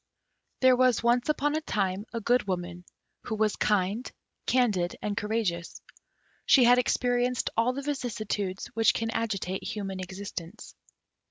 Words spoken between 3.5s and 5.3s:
kind, candid, and